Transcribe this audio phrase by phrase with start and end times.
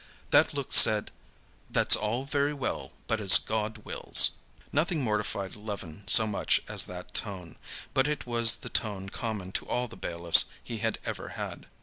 [0.31, 1.11] That look said:
[1.69, 4.31] "That's all very well, but as God wills."
[4.73, 7.55] Nothing mortified Levin so much as that tone.
[7.93, 11.67] But it was the tone common to all the bailiffs he had ever had.